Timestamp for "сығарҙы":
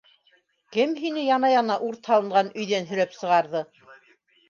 3.23-3.67